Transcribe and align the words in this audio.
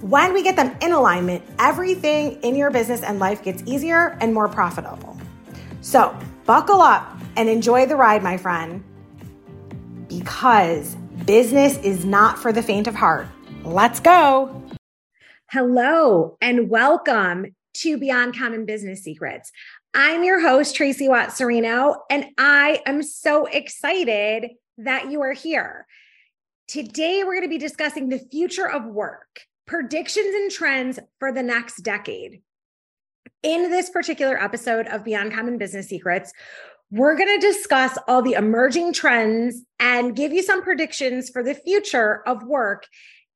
when 0.00 0.32
we 0.32 0.42
get 0.42 0.56
them 0.56 0.74
in 0.80 0.92
alignment, 0.92 1.42
everything 1.58 2.40
in 2.42 2.56
your 2.56 2.70
business 2.70 3.02
and 3.02 3.18
life 3.18 3.42
gets 3.42 3.62
easier 3.66 4.16
and 4.20 4.32
more 4.32 4.48
profitable. 4.48 5.16
So, 5.82 6.16
buckle 6.46 6.80
up 6.80 7.18
and 7.36 7.48
enjoy 7.48 7.86
the 7.86 7.96
ride, 7.96 8.22
my 8.22 8.38
friend, 8.38 8.82
because 10.08 10.94
business 11.26 11.76
is 11.78 12.04
not 12.04 12.38
for 12.38 12.50
the 12.50 12.62
faint 12.62 12.86
of 12.86 12.94
heart. 12.94 13.26
Let's 13.62 14.00
go. 14.00 14.62
Hello, 15.50 16.38
and 16.40 16.70
welcome 16.70 17.54
to 17.74 17.98
Beyond 17.98 18.38
Common 18.38 18.64
Business 18.64 19.02
Secrets. 19.02 19.52
I'm 19.92 20.24
your 20.24 20.40
host, 20.40 20.76
Tracey 20.76 21.08
Watts-Cirino, 21.08 21.96
and 22.08 22.26
I 22.38 22.80
am 22.86 23.02
so 23.02 23.46
excited 23.46 24.50
that 24.78 25.10
you 25.10 25.20
are 25.20 25.32
here. 25.32 25.86
Today, 26.68 27.22
we're 27.22 27.34
going 27.34 27.42
to 27.42 27.48
be 27.48 27.58
discussing 27.58 28.08
the 28.08 28.18
future 28.30 28.68
of 28.68 28.86
work 28.86 29.40
predictions 29.70 30.34
and 30.34 30.50
trends 30.50 30.98
for 31.20 31.32
the 31.32 31.44
next 31.44 31.82
decade. 31.82 32.42
In 33.44 33.70
this 33.70 33.88
particular 33.88 34.36
episode 34.36 34.88
of 34.88 35.04
Beyond 35.04 35.32
Common 35.32 35.58
Business 35.58 35.88
Secrets, 35.88 36.32
we're 36.90 37.16
going 37.16 37.40
to 37.40 37.46
discuss 37.46 37.96
all 38.08 38.20
the 38.20 38.32
emerging 38.32 38.92
trends 38.92 39.62
and 39.78 40.16
give 40.16 40.32
you 40.32 40.42
some 40.42 40.64
predictions 40.64 41.30
for 41.30 41.44
the 41.44 41.54
future 41.54 42.26
of 42.26 42.42
work 42.42 42.88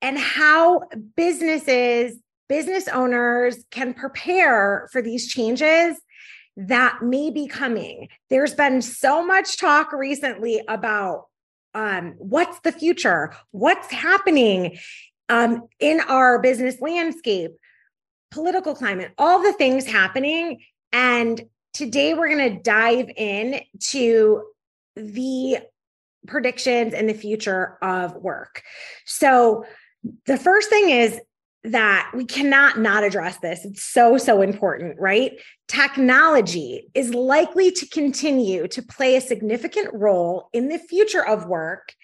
and 0.03 0.19
how 0.19 0.83
businesses, 1.17 2.19
business 2.49 2.89
owners 2.89 3.65
can 3.71 3.95
prepare 3.95 4.89
for 4.91 5.01
these 5.01 5.29
changes 5.29 5.97
that 6.57 6.99
may 7.01 7.31
be 7.31 7.47
coming. 7.47 8.09
There's 8.29 8.55
been 8.55 8.83
so 8.83 9.25
much 9.25 9.57
talk 9.57 9.93
recently 9.93 10.61
about 10.67 11.27
um, 11.75 12.15
what's 12.19 12.59
the 12.61 12.73
future, 12.73 13.35
what's 13.53 13.91
happening 13.93 14.79
um, 15.29 15.69
in 15.81 16.01
our 16.01 16.39
business 16.41 16.81
landscape, 16.81 17.53
political 18.31 18.75
climate, 18.75 19.13
all 19.19 19.43
the 19.43 19.53
things 19.53 19.87
happening. 19.87 20.61
And 20.93 21.43
today 21.73 22.15
we're 22.15 22.29
going 22.29 22.57
to 22.57 22.63
dive 22.63 23.11
in 23.17 23.61
to 23.91 24.43
the 24.97 25.59
predictions 26.27 26.95
and 26.95 27.09
the 27.09 27.15
future 27.15 27.79
of 27.83 28.15
work. 28.17 28.63
So, 29.05 29.65
the 30.27 30.37
first 30.37 30.69
thing 30.69 30.91
is 30.91 31.19
that 31.65 32.11
we 32.15 32.27
cannot 32.27 32.79
not 32.79 33.05
address 33.05 33.39
this. 33.39 33.65
It's 33.65 33.83
so, 33.83 34.19
so 34.19 34.43
important, 34.43 35.01
right? 35.01 35.41
Technology 35.67 36.91
is 36.93 37.15
likely 37.15 37.71
to 37.73 37.87
continue 37.89 38.69
to 38.69 38.83
play 38.83 39.17
a 39.17 39.21
significant 39.21 39.89
role 39.95 40.51
in 40.53 40.69
the 40.69 40.79
future 40.79 41.27
of 41.27 41.47
work 41.47 41.95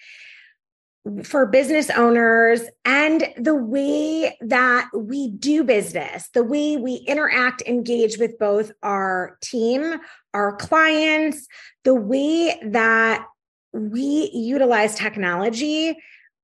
for 1.23 1.47
business 1.47 1.89
owners 1.89 2.61
and 2.85 3.27
the 3.37 3.55
way 3.55 4.37
that 4.41 4.87
we 4.95 5.29
do 5.29 5.63
business, 5.63 6.29
the 6.33 6.43
way 6.43 6.77
we 6.77 6.95
interact, 7.07 7.63
engage 7.63 8.17
with 8.19 8.37
both 8.37 8.71
our 8.83 9.37
team, 9.41 9.99
our 10.33 10.55
clients, 10.57 11.47
the 11.83 11.95
way 11.95 12.59
that 12.65 13.25
we 13.73 14.29
utilize 14.33 14.95
technology 14.95 15.97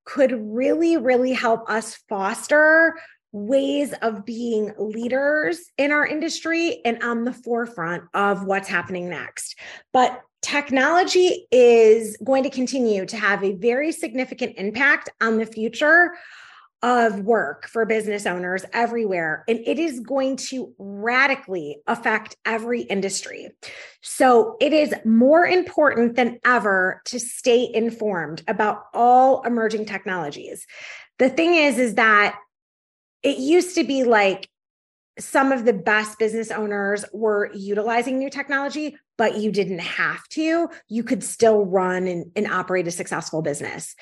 could 0.06 0.32
really, 0.32 0.98
really 0.98 1.34
help 1.34 1.70
us 1.70 1.96
foster 2.10 2.96
ways 3.34 3.94
of 4.02 4.26
being 4.26 4.74
leaders 4.80 5.60
in 5.78 5.92
our 5.92 6.06
industry 6.08 6.82
and 6.86 7.04
on 7.04 7.26
the 7.26 7.34
forefront 7.34 8.04
of 8.14 8.46
what's 8.46 8.70
happening 8.70 9.10
next. 9.10 9.60
But 9.94 10.22
technology 10.42 11.48
is 11.52 12.18
going 12.24 12.44
to 12.44 12.50
continue 12.50 13.06
to 13.06 13.18
have 13.18 13.44
a 13.44 13.54
very 13.54 13.92
significant 13.92 14.56
impact 14.58 15.10
on 15.22 15.38
the 15.38 15.46
future 15.46 16.12
of 16.84 17.22
work 17.22 17.68
for 17.68 17.86
business 17.86 18.28
owners 18.28 18.64
everywhere. 18.72 19.44
And 19.48 19.60
it 19.66 19.80
is 19.80 20.00
going 20.00 20.38
to 20.38 20.74
radically 20.78 21.78
affect 21.88 22.36
every 22.46 22.82
industry. 22.82 23.50
So 24.02 24.58
it 24.62 24.74
is 24.74 24.94
more 25.04 25.46
important 25.46 26.16
than 26.16 26.40
ever 26.46 27.02
to 27.06 27.20
stay 27.20 27.70
informed 27.74 28.44
about 28.48 28.84
all 28.94 29.42
emerging 29.42 29.86
technologies. 29.86 30.68
The 31.18 31.30
thing 31.30 31.56
is, 31.56 31.80
is 31.80 31.96
that 31.96 32.38
it 33.24 33.40
used 33.40 33.76
to 33.76 33.84
be 33.84 34.04
like 34.04 34.48
some 35.20 35.52
of 35.52 35.66
the 35.66 35.74
best 35.74 36.20
business 36.20 36.52
owners 36.52 37.06
were 37.14 37.52
utilizing 37.54 38.18
new 38.18 38.30
technology, 38.30 38.98
but 39.18 39.38
you 39.38 39.52
didn't 39.52 39.80
have 39.80 40.28
to. 40.30 40.70
You 40.88 41.04
could 41.04 41.24
still 41.24 41.66
run 41.66 42.08
and, 42.08 42.32
and 42.36 42.48
operate 42.48 42.88
a 42.88 42.92
successful 42.92 43.42
business. 43.42 43.96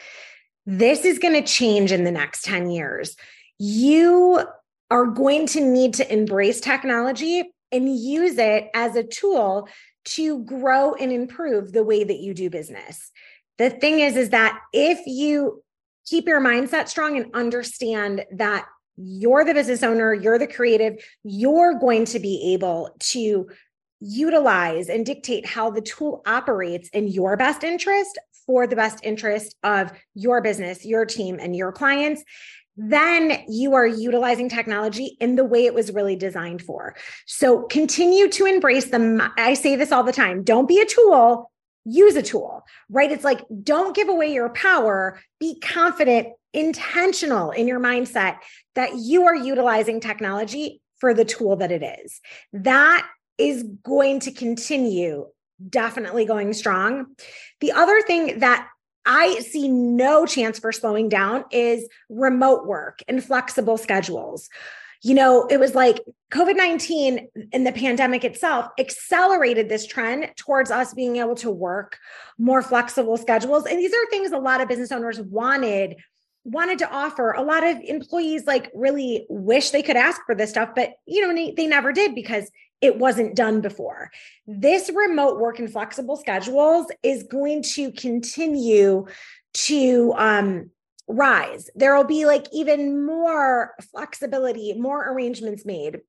This 0.65 1.05
is 1.05 1.19
going 1.19 1.33
to 1.33 1.47
change 1.47 1.91
in 1.91 2.03
the 2.03 2.11
next 2.11 2.43
10 2.43 2.69
years. 2.69 3.15
You 3.59 4.43
are 4.91 5.05
going 5.05 5.47
to 5.47 5.61
need 5.61 5.93
to 5.95 6.13
embrace 6.13 6.59
technology 6.59 7.43
and 7.71 7.97
use 7.97 8.37
it 8.37 8.69
as 8.73 8.95
a 8.95 9.03
tool 9.03 9.67
to 10.05 10.43
grow 10.43 10.93
and 10.93 11.11
improve 11.11 11.71
the 11.71 11.83
way 11.83 12.03
that 12.03 12.19
you 12.19 12.33
do 12.33 12.49
business. 12.49 13.11
The 13.57 13.69
thing 13.69 13.99
is, 13.99 14.15
is 14.15 14.29
that 14.29 14.59
if 14.73 14.99
you 15.05 15.63
keep 16.05 16.27
your 16.27 16.41
mindset 16.41 16.87
strong 16.87 17.17
and 17.17 17.33
understand 17.33 18.25
that 18.33 18.67
you're 18.97 19.43
the 19.43 19.53
business 19.53 19.83
owner, 19.83 20.13
you're 20.13 20.39
the 20.39 20.47
creative, 20.47 21.03
you're 21.23 21.77
going 21.79 22.05
to 22.05 22.19
be 22.19 22.53
able 22.53 22.95
to 22.99 23.47
utilize 23.99 24.89
and 24.89 25.05
dictate 25.05 25.45
how 25.45 25.69
the 25.69 25.81
tool 25.81 26.21
operates 26.25 26.89
in 26.89 27.07
your 27.07 27.37
best 27.37 27.63
interest 27.63 28.19
for 28.45 28.67
the 28.67 28.75
best 28.75 28.99
interest 29.03 29.55
of 29.63 29.91
your 30.13 30.41
business, 30.41 30.85
your 30.85 31.05
team, 31.05 31.39
and 31.41 31.55
your 31.55 31.71
clients. 31.71 32.23
Then 32.77 33.43
you 33.47 33.73
are 33.73 33.87
utilizing 33.87 34.49
technology 34.49 35.17
in 35.19 35.35
the 35.35 35.45
way 35.45 35.65
it 35.65 35.73
was 35.73 35.93
really 35.93 36.15
designed 36.15 36.61
for. 36.61 36.95
So 37.25 37.63
continue 37.63 38.27
to 38.29 38.45
embrace 38.45 38.85
them. 38.85 39.21
I 39.37 39.53
say 39.53 39.75
this 39.75 39.91
all 39.91 40.03
the 40.03 40.11
time 40.11 40.43
don't 40.43 40.67
be 40.67 40.79
a 40.79 40.85
tool, 40.85 41.51
use 41.85 42.15
a 42.15 42.21
tool, 42.21 42.65
right? 42.89 43.11
It's 43.11 43.23
like 43.23 43.41
don't 43.63 43.95
give 43.95 44.09
away 44.09 44.33
your 44.33 44.49
power, 44.49 45.19
be 45.39 45.59
confident 45.59 46.27
intentional 46.55 47.51
in 47.51 47.67
your 47.67 47.79
mindset 47.79 48.37
that 48.75 48.95
you 48.95 49.25
are 49.25 49.35
utilizing 49.35 49.99
technology 49.99 50.81
for 50.97 51.13
the 51.13 51.25
tool 51.25 51.55
that 51.57 51.71
it 51.71 51.83
is. 51.83 52.21
That 52.53 53.07
is 53.37 53.63
going 53.83 54.21
to 54.21 54.31
continue 54.31 55.27
definitely 55.69 56.25
going 56.25 56.53
strong. 56.53 57.07
The 57.61 57.71
other 57.71 58.01
thing 58.01 58.39
that 58.39 58.67
I 59.05 59.39
see 59.39 59.67
no 59.69 60.25
chance 60.25 60.59
for 60.59 60.71
slowing 60.71 61.09
down 61.09 61.45
is 61.51 61.87
remote 62.09 62.65
work 62.65 62.99
and 63.07 63.23
flexible 63.23 63.77
schedules. 63.77 64.49
You 65.03 65.13
know, 65.13 65.45
it 65.45 65.59
was 65.59 65.75
like 65.75 65.99
COVID 66.31 66.55
19 66.55 67.27
and 67.53 67.67
the 67.67 67.71
pandemic 67.71 68.23
itself 68.23 68.67
accelerated 68.79 69.69
this 69.69 69.85
trend 69.85 70.31
towards 70.35 70.71
us 70.71 70.95
being 70.95 71.17
able 71.17 71.35
to 71.35 71.51
work 71.51 71.99
more 72.39 72.63
flexible 72.63 73.17
schedules. 73.17 73.67
And 73.67 73.77
these 73.77 73.93
are 73.93 74.09
things 74.09 74.31
a 74.31 74.39
lot 74.39 74.61
of 74.61 74.67
business 74.67 74.91
owners 74.91 75.21
wanted 75.21 75.97
wanted 76.45 76.79
to 76.79 76.89
offer. 76.89 77.31
A 77.31 77.41
lot 77.41 77.65
of 77.65 77.77
employees 77.83 78.45
like 78.45 78.71
really 78.73 79.25
wish 79.29 79.71
they 79.71 79.81
could 79.83 79.97
ask 79.97 80.21
for 80.25 80.35
this 80.35 80.51
stuff 80.51 80.69
but 80.75 80.93
you 81.05 81.21
know 81.21 81.53
they, 81.55 81.67
never 81.67 81.91
did 81.91 82.15
because 82.15 82.49
it 82.81 82.97
wasn't 82.97 83.35
done 83.35 83.61
before. 83.61 84.11
This 84.45 84.91
remote 84.93 85.39
work 85.39 85.59
and 85.59 85.71
flexible 85.71 86.15
schedules 86.15 86.87
is 87.03 87.23
going 87.23 87.63
to 87.63 87.91
continue 87.91 89.07
to 89.53 90.13
um, 90.17 90.69
rise. 91.07 91.69
There 91.75 91.95
will 91.95 92.03
be 92.03 92.25
like 92.25 92.45
even 92.53 93.05
more 93.05 93.73
flexibility 93.91 94.73
more 94.73 95.11
arrangements 95.11 95.65
made. 95.65 96.01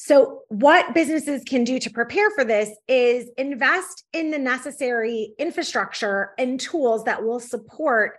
So, 0.00 0.42
what 0.48 0.94
businesses 0.94 1.42
can 1.44 1.64
do 1.64 1.80
to 1.80 1.90
prepare 1.90 2.30
for 2.30 2.44
this 2.44 2.70
is 2.86 3.28
invest 3.36 4.04
in 4.12 4.30
the 4.30 4.38
necessary 4.38 5.34
infrastructure 5.38 6.30
and 6.38 6.60
tools 6.60 7.04
that 7.04 7.24
will 7.24 7.40
support 7.40 8.18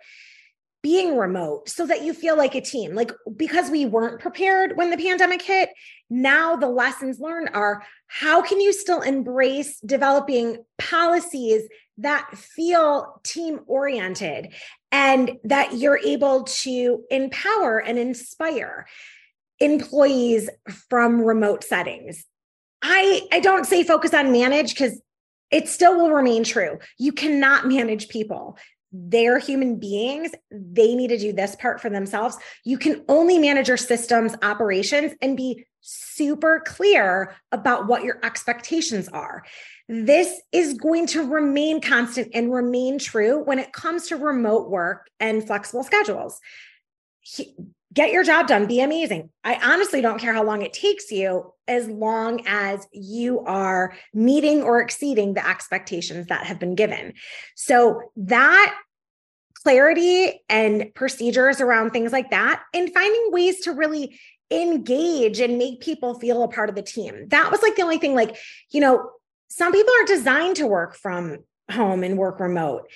being 0.82 1.18
remote 1.18 1.68
so 1.68 1.86
that 1.86 2.04
you 2.04 2.14
feel 2.14 2.38
like 2.38 2.56
a 2.56 2.62
team. 2.62 2.96
Like, 2.96 3.12
because 3.36 3.70
we 3.70 3.86
weren't 3.86 4.22
prepared 4.22 4.78
when 4.78 4.90
the 4.90 4.98
pandemic 4.98 5.42
hit, 5.42 5.70
now 6.10 6.56
the 6.56 6.70
lessons 6.70 7.20
learned 7.20 7.50
are 7.54 7.84
how 8.08 8.42
can 8.42 8.60
you 8.60 8.72
still 8.74 9.02
embrace 9.02 9.80
developing 9.82 10.64
policies 10.78 11.64
that 11.98 12.30
feel 12.34 13.20
team 13.24 13.60
oriented 13.68 14.54
and 14.92 15.38
that 15.44 15.74
you're 15.74 16.00
able 16.00 16.44
to 16.44 17.04
empower 17.10 17.80
and 17.80 18.00
inspire? 18.00 18.86
employees 19.60 20.50
from 20.90 21.22
remote 21.22 21.64
settings. 21.64 22.26
I 22.82 23.28
I 23.32 23.40
don't 23.40 23.66
say 23.66 23.84
focus 23.84 24.14
on 24.14 24.32
manage 24.32 24.76
cuz 24.76 25.02
it 25.52 25.68
still 25.68 25.98
will 25.98 26.12
remain 26.12 26.44
true. 26.44 26.80
You 26.98 27.12
cannot 27.12 27.68
manage 27.68 28.08
people. 28.10 28.58
They're 28.92 29.40
human 29.40 29.78
beings. 29.78 30.32
They 30.52 30.96
need 30.96 31.10
to 31.10 31.18
do 31.18 31.32
this 31.32 31.56
part 31.56 31.80
for 31.80 31.90
themselves. 31.90 32.38
You 32.64 32.78
can 32.78 33.04
only 33.08 33.38
manage 33.38 33.68
your 33.68 33.78
systems 33.78 34.36
operations 34.42 35.14
and 35.22 35.38
be 35.38 35.66
super 35.82 36.62
clear 36.66 37.36
about 37.52 37.88
what 37.88 38.04
your 38.04 38.20
expectations 38.24 39.08
are. 39.10 39.44
This 39.88 40.42
is 40.52 40.74
going 40.74 41.08
to 41.08 41.28
remain 41.28 41.82
constant 41.82 42.30
and 42.34 42.54
remain 42.54 43.00
true 43.00 43.44
when 43.44 43.60
it 43.60 43.74
comes 43.74 44.08
to 44.08 44.18
remote 44.18 44.70
work 44.70 45.10
and 45.20 45.46
flexible 45.46 45.84
schedules 45.84 46.40
get 47.94 48.12
your 48.12 48.24
job 48.24 48.48
done, 48.48 48.68
be 48.68 48.82
amazing. 48.82 49.30
I 49.44 49.60
honestly 49.64 50.02
don't 50.02 50.20
care 50.20 50.34
how 50.34 50.44
long 50.44 50.62
it 50.62 50.74
takes 50.74 51.12
you 51.12 51.54
as 51.68 51.88
long 51.88 52.46
as 52.48 52.88
you 52.92 53.40
are 53.42 53.94
meeting 54.14 54.62
or 54.62 54.82
exceeding 54.82 55.34
the 55.34 55.48
expectations 55.48 56.28
that 56.28 56.46
have 56.46 56.60
been 56.60 56.76
given. 56.76 57.14
So 57.56 58.12
that 58.16 58.76
clarity 59.56 60.42
and 60.50 60.94
procedures 60.94 61.62
around 61.62 61.92
things 61.92 62.12
like 62.12 62.32
that 62.32 62.64
and 62.74 62.94
finding 62.94 63.32
ways 63.32 63.60
to 63.62 63.72
really 63.74 64.20
engage 64.52 65.40
and 65.40 65.58
make 65.58 65.82
people 65.82 66.18
feel 66.20 66.44
a 66.44 66.48
part 66.48 66.70
of 66.70 66.76
the 66.76 66.82
team. 66.82 67.28
That 67.28 67.52
was 67.52 67.62
like 67.62 67.76
the 67.76 67.82
only 67.84 67.98
thing 67.98 68.16
like, 68.16 68.38
you 68.72 68.82
know, 68.82 69.12
some 69.50 69.72
people 69.72 69.94
are 70.02 70.06
designed 70.06 70.56
to 70.58 70.68
work 70.68 70.96
from 70.96 71.40
home 71.72 72.04
and 72.04 72.18
work 72.18 72.40
remote 72.40 72.90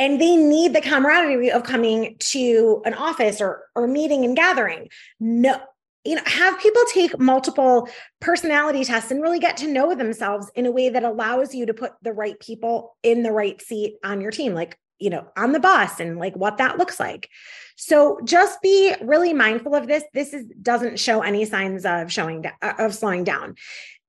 and 0.00 0.18
they 0.18 0.34
need 0.34 0.74
the 0.74 0.80
camaraderie 0.80 1.52
of 1.52 1.62
coming 1.62 2.16
to 2.18 2.82
an 2.86 2.94
office 2.94 3.40
or 3.40 3.64
or 3.76 3.86
meeting 3.86 4.24
and 4.24 4.34
gathering. 4.34 4.88
No 5.20 5.60
you 6.04 6.14
know 6.14 6.22
have 6.24 6.58
people 6.58 6.82
take 6.92 7.18
multiple 7.20 7.88
personality 8.18 8.82
tests 8.82 9.10
and 9.10 9.20
really 9.22 9.38
get 9.38 9.58
to 9.58 9.68
know 9.68 9.94
themselves 9.94 10.50
in 10.54 10.64
a 10.64 10.70
way 10.70 10.88
that 10.88 11.04
allows 11.04 11.54
you 11.54 11.66
to 11.66 11.74
put 11.74 11.92
the 12.00 12.12
right 12.12 12.40
people 12.40 12.96
in 13.02 13.22
the 13.22 13.30
right 13.30 13.60
seat 13.60 13.96
on 14.02 14.22
your 14.22 14.30
team 14.30 14.54
like 14.54 14.78
you 14.98 15.10
know 15.10 15.28
on 15.36 15.52
the 15.52 15.60
bus 15.60 16.00
and 16.00 16.18
like 16.18 16.34
what 16.34 16.56
that 16.56 16.78
looks 16.78 16.98
like. 16.98 17.28
So 17.76 18.20
just 18.24 18.60
be 18.62 18.94
really 19.02 19.34
mindful 19.34 19.74
of 19.74 19.86
this. 19.86 20.04
This 20.14 20.32
is 20.32 20.46
doesn't 20.62 20.98
show 20.98 21.20
any 21.20 21.44
signs 21.44 21.84
of 21.84 22.10
showing 22.10 22.46
of 22.62 22.94
slowing 22.94 23.24
down. 23.24 23.56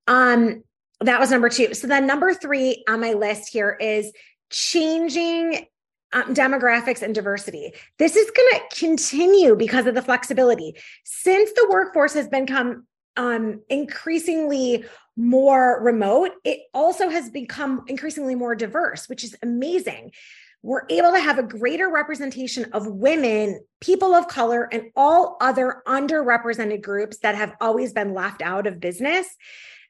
Um 0.07 0.63
that 1.01 1.19
was 1.19 1.31
number 1.31 1.49
2 1.49 1.73
so 1.73 1.87
then 1.87 2.05
number 2.05 2.31
3 2.31 2.83
on 2.87 3.01
my 3.01 3.13
list 3.13 3.51
here 3.51 3.75
is 3.81 4.13
changing 4.51 5.65
um, 6.13 6.33
demographics 6.33 7.01
and 7.01 7.15
diversity. 7.15 7.73
This 7.97 8.15
is 8.15 8.31
going 8.31 8.51
to 8.53 8.75
continue 8.75 9.55
because 9.55 9.85
of 9.85 9.95
the 9.95 10.01
flexibility. 10.01 10.75
Since 11.03 11.51
the 11.53 11.67
workforce 11.69 12.13
has 12.13 12.27
become 12.27 12.85
um, 13.17 13.61
increasingly 13.69 14.85
more 15.15 15.81
remote, 15.81 16.31
it 16.43 16.61
also 16.73 17.09
has 17.09 17.29
become 17.29 17.83
increasingly 17.87 18.35
more 18.35 18.55
diverse, 18.55 19.07
which 19.09 19.23
is 19.23 19.35
amazing. 19.41 20.11
We're 20.63 20.85
able 20.89 21.11
to 21.11 21.19
have 21.19 21.39
a 21.39 21.43
greater 21.43 21.89
representation 21.89 22.65
of 22.73 22.85
women, 22.85 23.61
people 23.79 24.13
of 24.13 24.27
color, 24.27 24.69
and 24.71 24.91
all 24.95 25.37
other 25.41 25.81
underrepresented 25.87 26.83
groups 26.83 27.17
that 27.19 27.35
have 27.35 27.55
always 27.59 27.93
been 27.93 28.13
left 28.13 28.41
out 28.43 28.67
of 28.67 28.79
business. 28.79 29.27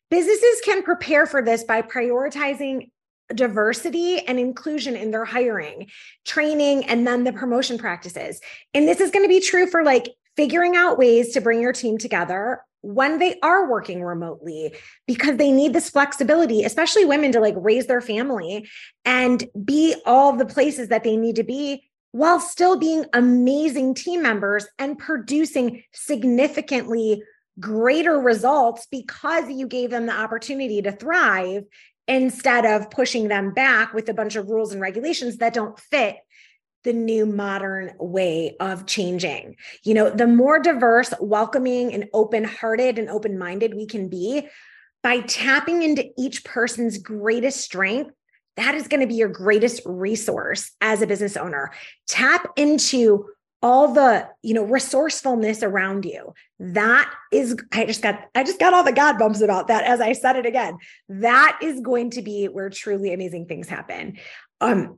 Businesses 0.09 0.61
can 0.63 0.83
prepare 0.83 1.25
for 1.25 1.43
this 1.43 1.63
by 1.63 1.81
prioritizing 1.81 2.89
diversity 3.33 4.19
and 4.19 4.39
inclusion 4.39 4.95
in 4.95 5.11
their 5.11 5.25
hiring, 5.25 5.89
training, 6.25 6.85
and 6.85 7.05
then 7.05 7.23
the 7.23 7.33
promotion 7.33 7.77
practices. 7.77 8.41
And 8.73 8.87
this 8.87 8.99
is 8.99 9.11
going 9.11 9.25
to 9.25 9.29
be 9.29 9.39
true 9.39 9.67
for 9.67 9.83
like 9.83 10.09
figuring 10.35 10.75
out 10.75 10.97
ways 10.97 11.33
to 11.33 11.41
bring 11.41 11.61
your 11.61 11.73
team 11.73 11.97
together 11.97 12.61
when 12.81 13.19
they 13.19 13.39
are 13.41 13.69
working 13.69 14.03
remotely 14.03 14.73
because 15.05 15.37
they 15.37 15.51
need 15.51 15.71
this 15.71 15.89
flexibility 15.89 16.63
especially 16.63 17.05
women 17.05 17.31
to 17.31 17.39
like 17.39 17.53
raise 17.57 17.85
their 17.85 18.01
family 18.01 18.67
and 19.05 19.45
be 19.63 19.95
all 20.05 20.35
the 20.35 20.45
places 20.45 20.87
that 20.87 21.03
they 21.03 21.15
need 21.15 21.35
to 21.35 21.43
be 21.43 21.83
while 22.11 22.39
still 22.39 22.77
being 22.77 23.05
amazing 23.13 23.93
team 23.93 24.21
members 24.21 24.67
and 24.79 24.97
producing 24.97 25.83
significantly 25.93 27.21
greater 27.59 28.19
results 28.19 28.87
because 28.89 29.49
you 29.49 29.67
gave 29.67 29.89
them 29.89 30.07
the 30.07 30.13
opportunity 30.13 30.81
to 30.81 30.91
thrive 30.91 31.63
instead 32.11 32.65
of 32.65 32.91
pushing 32.91 33.29
them 33.29 33.53
back 33.53 33.93
with 33.93 34.09
a 34.09 34.13
bunch 34.13 34.35
of 34.35 34.49
rules 34.49 34.73
and 34.73 34.81
regulations 34.81 35.37
that 35.37 35.53
don't 35.53 35.79
fit 35.79 36.17
the 36.83 36.91
new 36.91 37.25
modern 37.25 37.93
way 37.99 38.57
of 38.59 38.85
changing. 38.85 39.55
You 39.83 39.93
know, 39.93 40.09
the 40.09 40.27
more 40.27 40.59
diverse, 40.59 41.13
welcoming, 41.21 41.93
and 41.93 42.09
open 42.13 42.43
hearted 42.43 42.99
and 42.99 43.09
open 43.09 43.37
minded 43.37 43.75
we 43.75 43.85
can 43.85 44.09
be 44.09 44.47
by 45.01 45.21
tapping 45.21 45.83
into 45.83 46.09
each 46.17 46.43
person's 46.43 46.97
greatest 46.97 47.61
strength. 47.61 48.11
That 48.57 48.75
is 48.75 48.89
going 48.89 49.01
to 49.01 49.07
be 49.07 49.15
your 49.15 49.29
greatest 49.29 49.81
resource 49.85 50.71
as 50.81 51.01
a 51.01 51.07
business 51.07 51.37
owner. 51.37 51.71
Tap 52.07 52.47
into 52.57 53.27
all 53.61 53.93
the 53.93 54.27
you 54.41 54.53
know 54.53 54.63
resourcefulness 54.63 55.63
around 55.63 56.05
you. 56.05 56.33
That 56.59 57.11
is 57.31 57.55
i 57.71 57.85
just 57.85 58.01
got 58.01 58.19
i 58.35 58.43
just 58.43 58.59
got 58.59 58.73
all 58.73 58.83
the 58.83 58.91
god 58.91 59.17
bumps 59.17 59.41
about 59.41 59.67
that 59.67 59.83
as 59.83 60.01
i 60.01 60.13
said 60.13 60.35
it 60.35 60.45
again. 60.45 60.77
That 61.09 61.59
is 61.61 61.79
going 61.81 62.11
to 62.11 62.21
be 62.21 62.45
where 62.45 62.69
truly 62.69 63.13
amazing 63.13 63.45
things 63.45 63.67
happen 63.67 64.17
um 64.61 64.97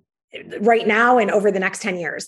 right 0.62 0.88
now 0.88 1.18
and 1.18 1.30
over 1.30 1.51
the 1.51 1.60
next 1.60 1.81
10 1.81 1.98
years. 1.98 2.27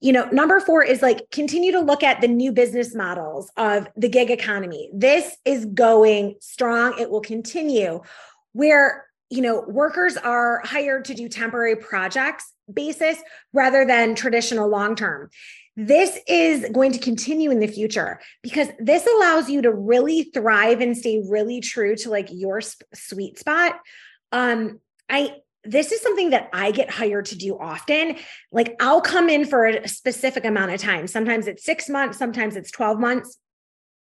You 0.00 0.12
know 0.12 0.26
number 0.26 0.60
4 0.60 0.82
is 0.84 1.02
like 1.02 1.30
continue 1.30 1.72
to 1.72 1.80
look 1.80 2.02
at 2.02 2.20
the 2.20 2.28
new 2.28 2.52
business 2.52 2.94
models 2.94 3.50
of 3.56 3.88
the 3.96 4.08
gig 4.08 4.30
economy. 4.30 4.90
This 4.92 5.36
is 5.44 5.66
going 5.66 6.36
strong. 6.40 6.98
It 6.98 7.10
will 7.10 7.22
continue 7.22 8.02
where 8.52 9.06
you 9.30 9.40
know 9.40 9.64
workers 9.66 10.16
are 10.16 10.62
hired 10.64 11.04
to 11.06 11.14
do 11.14 11.28
temporary 11.28 11.76
projects 11.76 12.52
basis 12.72 13.18
rather 13.52 13.86
than 13.86 14.14
traditional 14.16 14.68
long 14.68 14.96
term 14.96 15.30
this 15.76 16.18
is 16.26 16.66
going 16.72 16.92
to 16.92 16.98
continue 16.98 17.50
in 17.50 17.60
the 17.60 17.66
future 17.66 18.18
because 18.42 18.68
this 18.78 19.06
allows 19.06 19.50
you 19.50 19.60
to 19.62 19.70
really 19.70 20.24
thrive 20.24 20.80
and 20.80 20.96
stay 20.96 21.22
really 21.28 21.60
true 21.60 21.94
to 21.96 22.10
like 22.10 22.28
your 22.30 22.62
sp- 22.64 22.88
sweet 22.94 23.38
spot. 23.38 23.78
Um, 24.32 24.80
I 25.08 25.36
this 25.64 25.90
is 25.90 26.00
something 26.00 26.30
that 26.30 26.48
I 26.52 26.70
get 26.70 26.90
hired 26.90 27.26
to 27.26 27.36
do 27.36 27.58
often. 27.58 28.16
Like 28.52 28.76
I'll 28.80 29.00
come 29.00 29.28
in 29.28 29.44
for 29.44 29.66
a 29.66 29.88
specific 29.88 30.44
amount 30.44 30.72
of 30.72 30.80
time. 30.80 31.08
Sometimes 31.08 31.48
it's 31.48 31.64
6 31.64 31.88
months, 31.88 32.18
sometimes 32.18 32.56
it's 32.56 32.70
12 32.70 33.00
months 33.00 33.38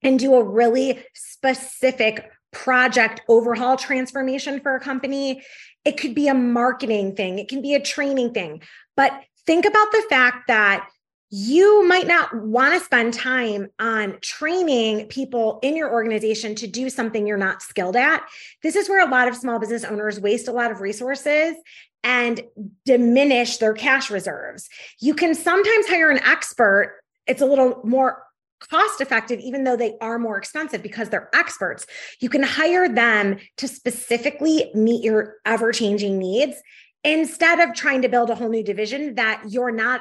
and 0.03 0.19
do 0.19 0.35
a 0.35 0.43
really 0.43 1.03
specific 1.13 2.29
project 2.51 3.21
overhaul 3.27 3.77
transformation 3.77 4.59
for 4.59 4.75
a 4.75 4.79
company. 4.79 5.43
It 5.83 5.97
could 5.97 6.13
be 6.13 6.27
a 6.27 6.33
marketing 6.33 7.15
thing, 7.15 7.39
it 7.39 7.47
can 7.47 7.61
be 7.61 7.73
a 7.73 7.81
training 7.81 8.33
thing. 8.33 8.61
But 8.95 9.13
think 9.47 9.65
about 9.65 9.91
the 9.91 10.03
fact 10.09 10.47
that 10.47 10.87
you 11.37 11.85
might 11.85 12.07
not 12.07 12.33
want 12.33 12.73
to 12.73 12.79
spend 12.79 13.13
time 13.13 13.67
on 13.77 14.17
training 14.21 15.05
people 15.07 15.59
in 15.63 15.75
your 15.75 15.91
organization 15.91 16.55
to 16.55 16.65
do 16.65 16.89
something 16.89 17.27
you're 17.27 17.35
not 17.35 17.61
skilled 17.61 17.97
at. 17.97 18.23
This 18.63 18.77
is 18.77 18.87
where 18.87 19.05
a 19.05 19.11
lot 19.11 19.27
of 19.27 19.35
small 19.35 19.59
business 19.59 19.83
owners 19.83 20.17
waste 20.17 20.47
a 20.47 20.53
lot 20.53 20.71
of 20.71 20.79
resources 20.79 21.57
and 22.05 22.39
diminish 22.85 23.57
their 23.57 23.73
cash 23.73 24.09
reserves. 24.09 24.69
You 25.01 25.13
can 25.13 25.35
sometimes 25.35 25.87
hire 25.87 26.09
an 26.09 26.19
expert, 26.19 27.01
it's 27.27 27.41
a 27.41 27.45
little 27.45 27.81
more 27.83 28.23
cost 28.61 29.01
effective, 29.01 29.41
even 29.41 29.65
though 29.65 29.75
they 29.75 29.97
are 29.99 30.17
more 30.17 30.37
expensive 30.37 30.81
because 30.81 31.09
they're 31.09 31.29
experts. 31.33 31.85
You 32.21 32.29
can 32.29 32.43
hire 32.43 32.87
them 32.87 33.39
to 33.57 33.67
specifically 33.67 34.71
meet 34.73 35.03
your 35.03 35.35
ever 35.45 35.73
changing 35.73 36.17
needs 36.17 36.55
instead 37.03 37.59
of 37.59 37.75
trying 37.75 38.03
to 38.03 38.07
build 38.07 38.29
a 38.29 38.35
whole 38.35 38.49
new 38.49 38.63
division 38.63 39.15
that 39.15 39.43
you're 39.49 39.71
not 39.71 39.99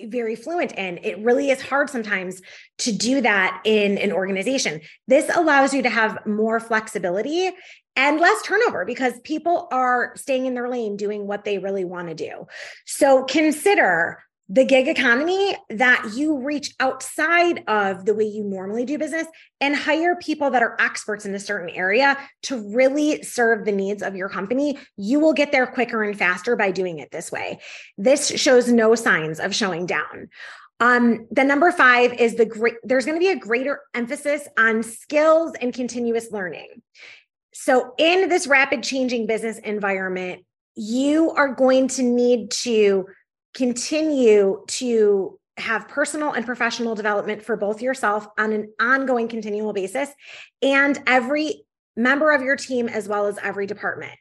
very 0.00 0.36
fluent 0.36 0.72
in. 0.72 0.98
It 1.02 1.18
really 1.18 1.50
is 1.50 1.60
hard 1.60 1.90
sometimes 1.90 2.40
to 2.78 2.92
do 2.92 3.20
that 3.20 3.60
in 3.64 3.98
an 3.98 4.12
organization. 4.12 4.80
This 5.06 5.30
allows 5.34 5.74
you 5.74 5.82
to 5.82 5.90
have 5.90 6.26
more 6.26 6.60
flexibility 6.60 7.50
and 7.94 8.20
less 8.20 8.42
turnover 8.42 8.84
because 8.84 9.20
people 9.20 9.68
are 9.70 10.12
staying 10.16 10.46
in 10.46 10.54
their 10.54 10.68
lane 10.68 10.96
doing 10.96 11.26
what 11.26 11.44
they 11.44 11.58
really 11.58 11.84
want 11.84 12.08
to 12.08 12.14
do. 12.14 12.46
So 12.86 13.24
consider 13.24 14.22
the 14.52 14.66
gig 14.66 14.86
economy 14.86 15.56
that 15.70 16.12
you 16.14 16.38
reach 16.38 16.74
outside 16.78 17.64
of 17.68 18.04
the 18.04 18.14
way 18.14 18.24
you 18.24 18.44
normally 18.44 18.84
do 18.84 18.98
business 18.98 19.26
and 19.62 19.74
hire 19.74 20.14
people 20.16 20.50
that 20.50 20.62
are 20.62 20.76
experts 20.78 21.24
in 21.24 21.34
a 21.34 21.40
certain 21.40 21.70
area 21.70 22.18
to 22.42 22.58
really 22.74 23.22
serve 23.22 23.64
the 23.64 23.72
needs 23.72 24.02
of 24.02 24.14
your 24.14 24.28
company. 24.28 24.78
You 24.98 25.20
will 25.20 25.32
get 25.32 25.52
there 25.52 25.66
quicker 25.66 26.02
and 26.02 26.18
faster 26.18 26.54
by 26.54 26.70
doing 26.70 26.98
it 26.98 27.10
this 27.10 27.32
way. 27.32 27.60
This 27.96 28.28
shows 28.28 28.70
no 28.70 28.94
signs 28.94 29.40
of 29.40 29.54
showing 29.54 29.86
down. 29.86 30.28
Um, 30.80 31.26
the 31.30 31.44
number 31.44 31.72
five 31.72 32.12
is 32.12 32.34
the 32.34 32.44
great, 32.44 32.74
there's 32.82 33.06
going 33.06 33.16
to 33.16 33.24
be 33.24 33.32
a 33.32 33.36
greater 33.36 33.80
emphasis 33.94 34.46
on 34.58 34.82
skills 34.82 35.54
and 35.62 35.72
continuous 35.72 36.30
learning. 36.30 36.82
So, 37.54 37.94
in 37.96 38.28
this 38.28 38.46
rapid 38.46 38.82
changing 38.82 39.26
business 39.26 39.58
environment, 39.58 40.44
you 40.74 41.30
are 41.30 41.54
going 41.54 41.88
to 41.88 42.02
need 42.02 42.50
to 42.50 43.06
continue 43.54 44.64
to 44.66 45.38
have 45.58 45.88
personal 45.88 46.32
and 46.32 46.46
professional 46.46 46.94
development 46.94 47.42
for 47.42 47.56
both 47.56 47.82
yourself 47.82 48.26
on 48.38 48.52
an 48.52 48.72
ongoing 48.80 49.28
continual 49.28 49.72
basis 49.72 50.08
and 50.62 50.98
every 51.06 51.64
member 51.94 52.32
of 52.32 52.40
your 52.40 52.56
team 52.56 52.88
as 52.88 53.06
well 53.06 53.26
as 53.26 53.36
every 53.42 53.66
department. 53.66 54.14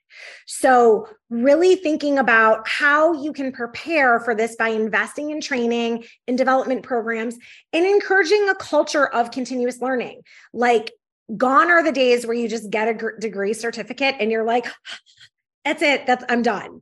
So, 0.46 1.08
really 1.30 1.76
thinking 1.76 2.20
about 2.20 2.68
how 2.68 3.14
you 3.14 3.32
can 3.32 3.54
prepare 3.54 4.20
for 4.20 4.36
this 4.36 4.58
by 4.58 4.70
investing 4.70 5.32
in 5.32 5.40
training 5.40 6.04
and 6.28 6.38
development 6.38 6.84
programs 6.84 7.38
and 7.72 7.86
encouraging 7.86 8.50
a 8.50 8.56
culture 8.56 9.08
of 9.08 9.32
continuous 9.32 9.80
learning. 9.80 10.22
Like, 10.54 10.92
gone 11.38 11.72
are 11.72 11.82
the 11.82 11.94
days 11.94 12.28
where 12.28 12.36
you 12.36 12.50
just 12.50 12.70
get 12.70 12.90
a 12.90 13.12
degree 13.20 13.54
certificate 13.54 14.16
and 14.20 14.32
you're 14.32 14.44
like, 14.44 14.66
that's 15.64 15.82
it, 15.82 16.06
that's 16.06 16.26
I'm 16.28 16.42
done 16.42 16.82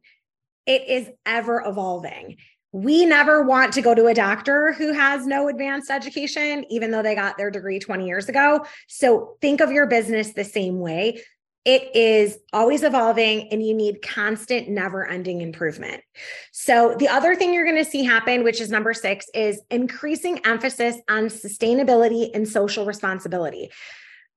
it 0.65 0.87
is 0.87 1.09
ever 1.25 1.63
evolving. 1.65 2.37
We 2.71 3.05
never 3.05 3.41
want 3.41 3.73
to 3.73 3.81
go 3.81 3.95
to 3.95 4.07
a 4.07 4.13
doctor 4.13 4.73
who 4.73 4.93
has 4.93 5.25
no 5.25 5.47
advanced 5.47 5.89
education, 5.89 6.65
even 6.69 6.91
though 6.91 7.01
they 7.01 7.15
got 7.15 7.37
their 7.37 7.49
degree 7.49 7.79
20 7.79 8.05
years 8.05 8.29
ago. 8.29 8.65
So 8.87 9.37
think 9.41 9.59
of 9.59 9.71
your 9.71 9.87
business 9.87 10.33
the 10.33 10.43
same 10.43 10.79
way. 10.79 11.23
It 11.65 11.95
is 11.95 12.37
always 12.53 12.83
evolving 12.83 13.49
and 13.51 13.61
you 13.61 13.73
need 13.73 14.01
constant, 14.01 14.69
never 14.69 15.05
ending 15.05 15.41
improvement. 15.41 16.01
So, 16.53 16.95
the 16.97 17.09
other 17.09 17.35
thing 17.35 17.53
you're 17.53 17.65
going 17.65 17.83
to 17.83 17.89
see 17.89 18.03
happen, 18.03 18.43
which 18.43 18.61
is 18.61 18.71
number 18.71 18.93
six, 18.93 19.27
is 19.33 19.61
increasing 19.69 20.39
emphasis 20.45 20.95
on 21.09 21.25
sustainability 21.25 22.29
and 22.33 22.47
social 22.47 22.85
responsibility. 22.85 23.69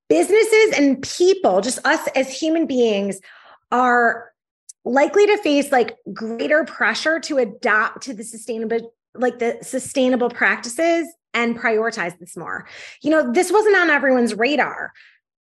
Businesses 0.09 0.75
and 0.77 1.01
people, 1.01 1.61
just 1.61 1.79
us 1.87 2.07
as 2.17 2.37
human 2.37 2.67
beings, 2.67 3.21
are 3.71 4.32
likely 4.85 5.27
to 5.27 5.39
face 5.39 5.71
like 5.71 5.97
greater 6.13 6.65
pressure 6.65 7.21
to 7.21 7.39
adapt 7.39 8.03
to 8.05 8.15
the 8.15 8.25
sustainable 8.25 8.95
like 9.15 9.39
the 9.39 9.59
sustainable 9.63 10.31
practices 10.31 11.07
and 11.35 11.59
prioritize 11.59 12.19
this 12.19 12.37
more. 12.37 12.67
You 13.03 13.11
know, 13.11 13.33
this 13.33 13.53
wasn't 13.53 13.77
on 13.77 13.91
everyone's 13.91 14.35
radar. 14.35 14.93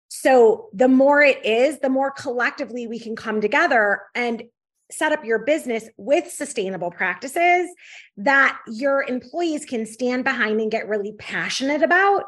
So 0.08 0.68
the 0.72 0.88
more 0.88 1.22
it 1.22 1.44
is, 1.44 1.78
the 1.80 1.88
more 1.88 2.10
collectively 2.10 2.86
we 2.86 2.98
can 2.98 3.16
come 3.16 3.40
together 3.40 4.02
and 4.14 4.42
set 4.90 5.12
up 5.12 5.24
your 5.24 5.40
business 5.40 5.88
with 5.96 6.30
sustainable 6.30 6.90
practices 6.90 7.68
that 8.16 8.58
your 8.68 9.02
employees 9.02 9.64
can 9.64 9.84
stand 9.84 10.22
behind 10.22 10.60
and 10.60 10.70
get 10.70 10.88
really 10.88 11.12
passionate 11.12 11.82
about. 11.82 12.24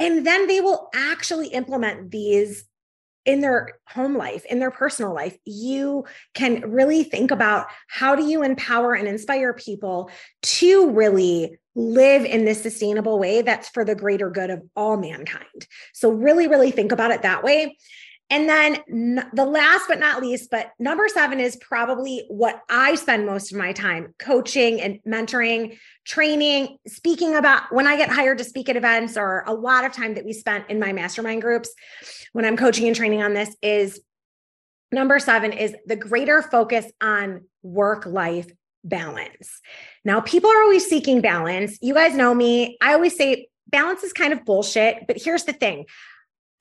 And 0.00 0.26
then 0.26 0.48
they 0.48 0.60
will 0.60 0.88
actually 0.94 1.48
implement 1.48 2.10
these 2.10 2.64
in 3.24 3.40
their 3.40 3.78
home 3.88 4.16
life, 4.16 4.44
in 4.46 4.58
their 4.58 4.70
personal 4.70 5.14
life, 5.14 5.36
you 5.44 6.04
can 6.34 6.70
really 6.70 7.04
think 7.04 7.30
about 7.30 7.66
how 7.88 8.14
do 8.14 8.24
you 8.24 8.42
empower 8.42 8.94
and 8.94 9.08
inspire 9.08 9.52
people 9.52 10.10
to 10.42 10.90
really 10.90 11.58
live 11.74 12.24
in 12.24 12.44
this 12.44 12.62
sustainable 12.62 13.18
way 13.18 13.42
that's 13.42 13.68
for 13.68 13.84
the 13.84 13.94
greater 13.94 14.30
good 14.30 14.50
of 14.50 14.62
all 14.76 14.96
mankind. 14.96 15.66
So, 15.92 16.10
really, 16.10 16.46
really 16.46 16.70
think 16.70 16.92
about 16.92 17.10
it 17.10 17.22
that 17.22 17.42
way. 17.42 17.76
And 18.30 18.48
then 18.48 18.78
n- 18.90 19.30
the 19.34 19.44
last 19.44 19.84
but 19.86 19.98
not 19.98 20.22
least, 20.22 20.50
but 20.50 20.70
number 20.78 21.08
seven 21.08 21.40
is 21.40 21.56
probably 21.56 22.24
what 22.28 22.62
I 22.70 22.94
spend 22.94 23.26
most 23.26 23.52
of 23.52 23.58
my 23.58 23.72
time 23.72 24.14
coaching 24.18 24.80
and 24.80 24.98
mentoring, 25.06 25.78
training, 26.06 26.78
speaking 26.86 27.36
about 27.36 27.70
when 27.70 27.86
I 27.86 27.96
get 27.96 28.08
hired 28.08 28.38
to 28.38 28.44
speak 28.44 28.68
at 28.68 28.76
events, 28.76 29.16
or 29.16 29.44
a 29.46 29.52
lot 29.52 29.84
of 29.84 29.92
time 29.92 30.14
that 30.14 30.24
we 30.24 30.32
spent 30.32 30.70
in 30.70 30.80
my 30.80 30.92
mastermind 30.92 31.42
groups 31.42 31.72
when 32.32 32.44
I'm 32.44 32.56
coaching 32.56 32.86
and 32.86 32.96
training 32.96 33.22
on 33.22 33.34
this 33.34 33.54
is 33.62 34.00
number 34.90 35.18
seven 35.18 35.52
is 35.52 35.74
the 35.86 35.96
greater 35.96 36.40
focus 36.40 36.86
on 37.00 37.42
work 37.62 38.06
life 38.06 38.50
balance. 38.84 39.60
Now, 40.04 40.20
people 40.20 40.50
are 40.50 40.62
always 40.62 40.86
seeking 40.86 41.20
balance. 41.20 41.78
You 41.82 41.94
guys 41.94 42.14
know 42.14 42.34
me. 42.34 42.78
I 42.80 42.94
always 42.94 43.16
say 43.16 43.48
balance 43.68 44.02
is 44.02 44.12
kind 44.12 44.32
of 44.32 44.44
bullshit, 44.44 45.06
but 45.06 45.20
here's 45.20 45.44
the 45.44 45.52
thing 45.52 45.86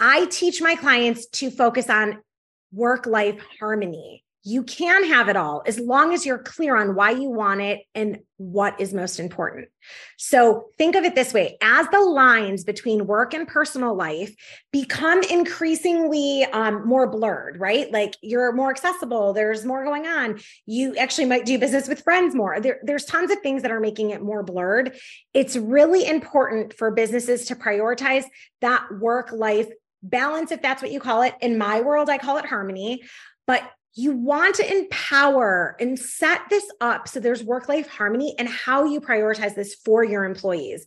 I 0.05 0.25
teach 0.25 0.61
my 0.61 0.75
clients 0.75 1.27
to 1.27 1.49
focus 1.49 1.89
on 1.89 2.21
work 2.73 3.05
life 3.05 3.39
harmony. 3.57 4.25
You 4.43 4.63
can 4.63 5.05
have 5.05 5.29
it 5.29 5.37
all 5.37 5.63
as 5.65 5.79
long 5.79 6.13
as 6.13 6.25
you're 6.25 6.39
clear 6.39 6.75
on 6.75 6.93
why 6.93 7.11
you 7.11 7.29
want 7.29 7.61
it 7.61 7.83
and 7.95 8.19
what 8.35 8.81
is 8.81 8.93
most 8.93 9.17
important. 9.17 9.69
So 10.17 10.65
think 10.77 10.97
of 10.97 11.05
it 11.05 11.15
this 11.15 11.33
way 11.33 11.57
as 11.61 11.87
the 11.87 12.01
lines 12.01 12.65
between 12.65 13.07
work 13.07 13.33
and 13.33 13.47
personal 13.47 13.95
life 13.95 14.35
become 14.73 15.23
increasingly 15.23 16.43
um, 16.51 16.85
more 16.85 17.07
blurred, 17.07 17.57
right? 17.57 17.89
Like 17.89 18.17
you're 18.21 18.51
more 18.51 18.71
accessible, 18.71 19.31
there's 19.31 19.63
more 19.63 19.85
going 19.85 20.05
on. 20.05 20.41
You 20.65 20.97
actually 20.97 21.27
might 21.27 21.45
do 21.45 21.57
business 21.57 21.87
with 21.87 22.01
friends 22.01 22.35
more. 22.35 22.59
There, 22.59 22.79
there's 22.83 23.05
tons 23.05 23.31
of 23.31 23.39
things 23.39 23.61
that 23.61 23.71
are 23.71 23.79
making 23.79 24.09
it 24.09 24.21
more 24.21 24.43
blurred. 24.43 24.97
It's 25.33 25.55
really 25.55 26.05
important 26.05 26.73
for 26.73 26.91
businesses 26.91 27.45
to 27.45 27.55
prioritize 27.55 28.25
that 28.59 28.85
work 28.99 29.31
life 29.31 29.69
balance, 30.03 30.51
if 30.51 30.61
that's 30.61 30.81
what 30.81 30.91
you 30.91 30.99
call 30.99 31.23
it. 31.23 31.33
In 31.41 31.57
my 31.57 31.81
world, 31.81 32.09
I 32.09 32.17
call 32.17 32.37
it 32.37 32.45
harmony. 32.45 33.01
But 33.47 33.63
you 33.95 34.11
want 34.11 34.55
to 34.55 34.77
empower 34.77 35.75
and 35.79 35.99
set 35.99 36.41
this 36.49 36.65
up 36.81 37.07
so 37.07 37.19
there's 37.19 37.43
work 37.43 37.69
life 37.69 37.87
harmony 37.87 38.33
and 38.39 38.49
how 38.49 38.85
you 38.85 38.99
prioritize 38.99 39.53
this 39.53 39.75
for 39.75 40.03
your 40.03 40.23
employees. 40.23 40.85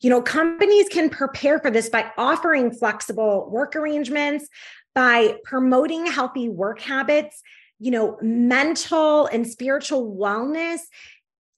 You 0.00 0.08
know, 0.08 0.22
companies 0.22 0.88
can 0.88 1.10
prepare 1.10 1.58
for 1.58 1.70
this 1.70 1.90
by 1.90 2.10
offering 2.16 2.70
flexible 2.70 3.50
work 3.50 3.76
arrangements, 3.76 4.48
by 4.94 5.36
promoting 5.44 6.06
healthy 6.06 6.48
work 6.48 6.80
habits, 6.80 7.42
you 7.78 7.90
know, 7.90 8.16
mental 8.22 9.26
and 9.26 9.46
spiritual 9.46 10.16
wellness, 10.16 10.80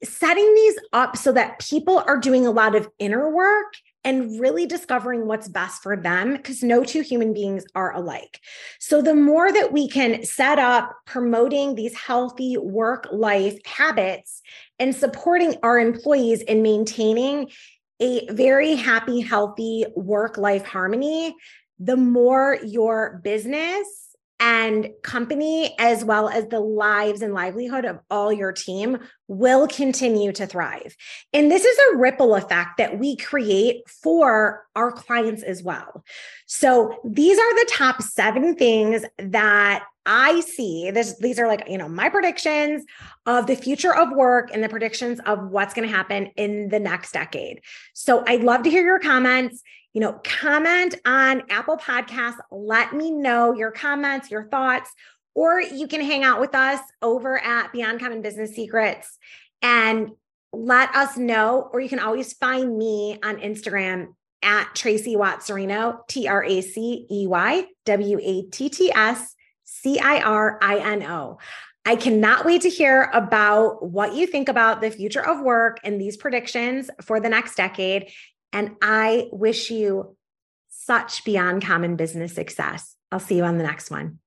setting 0.02 0.52
these 0.54 0.78
up 0.92 1.16
so 1.16 1.30
that 1.30 1.60
people 1.60 2.02
are 2.06 2.18
doing 2.18 2.44
a 2.44 2.50
lot 2.50 2.74
of 2.74 2.88
inner 2.98 3.30
work 3.30 3.74
and 4.08 4.40
really 4.40 4.64
discovering 4.64 5.26
what's 5.26 5.48
best 5.48 5.82
for 5.82 5.94
them 5.94 6.32
because 6.32 6.62
no 6.62 6.82
two 6.82 7.02
human 7.02 7.34
beings 7.34 7.62
are 7.74 7.94
alike. 7.94 8.40
So, 8.80 9.02
the 9.02 9.14
more 9.14 9.52
that 9.52 9.70
we 9.70 9.86
can 9.86 10.24
set 10.24 10.58
up 10.58 10.96
promoting 11.04 11.74
these 11.74 11.94
healthy 11.94 12.56
work 12.56 13.06
life 13.12 13.58
habits 13.66 14.40
and 14.78 14.96
supporting 14.96 15.56
our 15.62 15.78
employees 15.78 16.40
in 16.40 16.62
maintaining 16.62 17.50
a 18.00 18.26
very 18.30 18.76
happy, 18.76 19.20
healthy 19.20 19.84
work 19.94 20.38
life 20.38 20.64
harmony, 20.64 21.36
the 21.78 21.96
more 21.96 22.56
your 22.64 23.20
business 23.22 24.16
and 24.40 24.88
company, 25.02 25.74
as 25.78 26.02
well 26.02 26.30
as 26.30 26.46
the 26.46 26.60
lives 26.60 27.20
and 27.20 27.34
livelihood 27.34 27.84
of 27.84 27.98
all 28.10 28.32
your 28.32 28.52
team, 28.52 29.00
will 29.28 29.68
continue 29.68 30.32
to 30.32 30.46
thrive. 30.46 30.96
And 31.32 31.50
this 31.50 31.64
is 31.64 31.78
a 31.78 31.96
ripple 31.98 32.34
effect 32.34 32.78
that 32.78 32.98
we 32.98 33.16
create 33.16 33.88
for 33.88 34.66
our 34.74 34.90
clients 34.90 35.42
as 35.42 35.62
well. 35.62 36.02
So 36.46 36.98
these 37.04 37.38
are 37.38 37.54
the 37.54 37.70
top 37.70 38.02
seven 38.02 38.56
things 38.56 39.04
that 39.18 39.84
I 40.06 40.40
see. 40.40 40.90
This, 40.90 41.18
these 41.18 41.38
are 41.38 41.46
like, 41.46 41.68
you 41.68 41.76
know, 41.76 41.88
my 41.88 42.08
predictions 42.08 42.84
of 43.26 43.46
the 43.46 43.56
future 43.56 43.94
of 43.94 44.10
work 44.12 44.50
and 44.52 44.64
the 44.64 44.68
predictions 44.68 45.20
of 45.26 45.50
what's 45.50 45.74
going 45.74 45.86
to 45.86 45.94
happen 45.94 46.30
in 46.36 46.70
the 46.70 46.80
next 46.80 47.12
decade. 47.12 47.60
So 47.92 48.24
I'd 48.26 48.42
love 48.42 48.62
to 48.62 48.70
hear 48.70 48.84
your 48.84 48.98
comments 48.98 49.62
you 49.94 50.02
know, 50.02 50.20
comment 50.22 50.94
on 51.06 51.42
Apple 51.50 51.76
Podcasts. 51.76 52.36
Let 52.50 52.92
me 52.92 53.10
know 53.10 53.54
your 53.54 53.72
comments, 53.72 54.30
your 54.30 54.44
thoughts, 54.44 54.92
or 55.38 55.60
you 55.60 55.86
can 55.86 56.00
hang 56.00 56.24
out 56.24 56.40
with 56.40 56.52
us 56.52 56.80
over 57.00 57.38
at 57.38 57.72
Beyond 57.72 58.00
Common 58.00 58.22
Business 58.22 58.56
Secrets 58.56 59.18
and 59.62 60.10
let 60.52 60.92
us 60.96 61.16
know. 61.16 61.70
Or 61.72 61.80
you 61.80 61.88
can 61.88 62.00
always 62.00 62.32
find 62.32 62.76
me 62.76 63.20
on 63.22 63.36
Instagram 63.36 64.14
at 64.42 64.74
Tracey 64.74 65.14
Watts 65.14 65.48
Cirino, 65.48 66.00
T 66.08 66.26
R 66.26 66.42
A 66.42 66.60
C 66.60 67.06
E 67.08 67.28
Y 67.28 67.66
W 67.84 68.18
A 68.20 68.42
T 68.50 68.68
T 68.68 68.90
S 68.92 69.36
C 69.62 70.00
I 70.00 70.22
R 70.22 70.58
I 70.60 70.78
N 70.78 71.04
O. 71.04 71.38
I 71.86 71.94
cannot 71.94 72.44
wait 72.44 72.62
to 72.62 72.68
hear 72.68 73.08
about 73.14 73.88
what 73.88 74.16
you 74.16 74.26
think 74.26 74.48
about 74.48 74.80
the 74.80 74.90
future 74.90 75.24
of 75.24 75.40
work 75.40 75.78
and 75.84 76.00
these 76.00 76.16
predictions 76.16 76.90
for 77.02 77.20
the 77.20 77.28
next 77.28 77.54
decade. 77.54 78.10
And 78.52 78.74
I 78.82 79.28
wish 79.30 79.70
you 79.70 80.16
such 80.68 81.24
beyond 81.24 81.64
common 81.64 81.94
business 81.94 82.34
success. 82.34 82.96
I'll 83.12 83.20
see 83.20 83.36
you 83.36 83.44
on 83.44 83.56
the 83.56 83.62
next 83.64 83.88
one. 83.88 84.18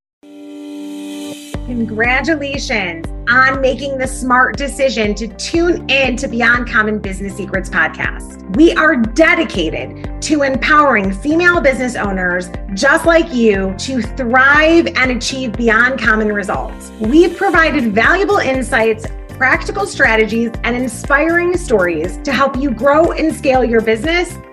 Congratulations. 1.65 3.07
on 3.29 3.61
making 3.61 3.97
the 3.97 4.07
smart 4.07 4.57
decision 4.57 5.15
to 5.15 5.25
tune 5.25 5.89
in 5.89 6.17
to 6.17 6.27
Beyond 6.27 6.69
Common 6.69 6.99
Business 6.99 7.33
Secrets 7.37 7.69
podcast. 7.69 8.55
We 8.57 8.73
are 8.73 8.97
dedicated 8.97 10.21
to 10.23 10.41
empowering 10.41 11.13
female 11.13 11.61
business 11.61 11.95
owners 11.95 12.49
just 12.73 13.05
like 13.05 13.33
you 13.33 13.73
to 13.77 14.01
thrive 14.01 14.87
and 14.97 15.11
achieve 15.11 15.53
beyond 15.53 16.01
common 16.01 16.33
results. 16.33 16.91
We've 16.99 17.37
provided 17.37 17.93
valuable 17.93 18.39
insights 18.39 19.05
practical 19.41 19.87
strategies, 19.87 20.51
and 20.63 20.75
inspiring 20.75 21.57
stories 21.57 22.17
to 22.17 22.31
help 22.31 22.55
you 22.55 22.69
grow 22.69 23.11
and 23.13 23.35
scale 23.35 23.65
your 23.65 23.81
business 23.81 24.37